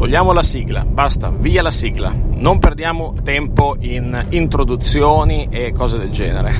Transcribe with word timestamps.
Togliamo 0.00 0.32
la 0.32 0.40
sigla, 0.40 0.82
basta, 0.88 1.30
via 1.30 1.60
la 1.60 1.70
sigla. 1.70 2.10
Non 2.10 2.58
perdiamo 2.58 3.12
tempo 3.22 3.76
in 3.80 4.28
introduzioni 4.30 5.48
e 5.50 5.74
cose 5.74 5.98
del 5.98 6.08
genere. 6.08 6.54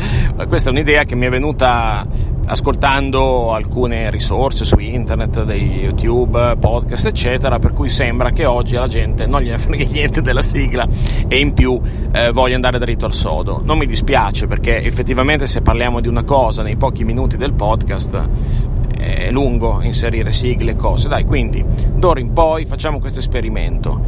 Questa 0.48 0.70
è 0.70 0.72
un'idea 0.72 1.04
che 1.04 1.14
mi 1.14 1.26
è 1.26 1.28
venuta 1.28 2.06
ascoltando 2.46 3.52
alcune 3.52 4.08
risorse 4.08 4.64
su 4.64 4.78
internet, 4.78 5.44
dei 5.44 5.80
YouTube, 5.80 6.56
podcast, 6.58 7.04
eccetera, 7.04 7.58
per 7.58 7.74
cui 7.74 7.90
sembra 7.90 8.30
che 8.30 8.46
oggi 8.46 8.76
alla 8.76 8.88
gente 8.88 9.26
non 9.26 9.42
gliene 9.42 9.58
frega 9.60 9.84
niente 9.84 10.22
della 10.22 10.40
sigla 10.40 10.88
e 11.28 11.38
in 11.38 11.52
più 11.52 11.78
eh, 12.10 12.30
voglia 12.32 12.54
andare 12.54 12.78
dritto 12.78 13.04
al 13.04 13.12
sodo. 13.12 13.60
Non 13.62 13.76
mi 13.76 13.84
dispiace 13.84 14.46
perché 14.46 14.82
effettivamente 14.82 15.46
se 15.46 15.60
parliamo 15.60 16.00
di 16.00 16.08
una 16.08 16.22
cosa 16.22 16.62
nei 16.62 16.78
pochi 16.78 17.04
minuti 17.04 17.36
del 17.36 17.52
podcast 17.52 18.77
è 18.98 19.30
lungo 19.30 19.80
inserire 19.82 20.32
sigle 20.32 20.72
e 20.72 20.76
cose. 20.76 21.08
Dai, 21.08 21.24
quindi 21.24 21.64
d'ora 21.94 22.20
in 22.20 22.32
poi 22.32 22.64
facciamo 22.66 22.98
questo 22.98 23.20
esperimento. 23.20 24.00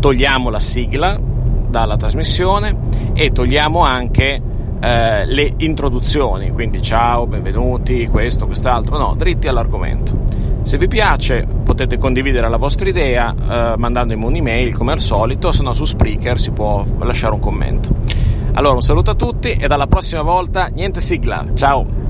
Togliamo 0.00 0.50
la 0.50 0.60
sigla 0.60 1.20
dalla 1.68 1.96
trasmissione 1.96 2.76
e 3.12 3.30
togliamo 3.30 3.80
anche 3.80 4.42
eh, 4.80 5.26
le 5.26 5.52
introduzioni, 5.58 6.50
quindi 6.50 6.80
ciao, 6.80 7.26
benvenuti, 7.26 8.06
questo, 8.08 8.46
quest'altro, 8.46 8.96
no, 8.98 9.14
dritti 9.14 9.46
all'argomento. 9.46 10.28
Se 10.62 10.78
vi 10.78 10.88
piace 10.88 11.46
potete 11.62 11.98
condividere 11.98 12.48
la 12.48 12.56
vostra 12.56 12.88
idea 12.88 13.34
eh, 13.34 13.74
mandandomi 13.76 14.24
un'email 14.24 14.74
come 14.74 14.92
al 14.92 15.00
solito, 15.00 15.52
se 15.52 15.62
no 15.62 15.72
su 15.72 15.84
Spreaker 15.84 16.38
si 16.38 16.50
può 16.50 16.84
lasciare 17.00 17.34
un 17.34 17.40
commento. 17.40 17.94
Allora 18.52 18.74
un 18.74 18.82
saluto 18.82 19.10
a 19.10 19.14
tutti 19.14 19.52
e 19.52 19.66
dalla 19.68 19.86
prossima 19.86 20.22
volta 20.22 20.66
niente 20.66 21.00
sigla, 21.00 21.44
ciao! 21.54 22.09